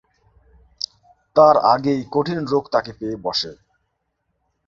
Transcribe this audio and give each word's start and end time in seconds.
তার 1.35 1.55
আগেই 1.73 2.01
কঠিন 2.11 2.39
রোগ 2.45 2.63
তাকে 2.73 2.91
পেয়ে 2.99 3.15
বসে। 3.17 3.51